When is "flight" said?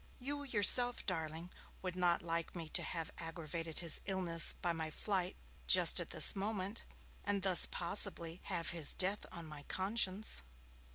4.89-5.35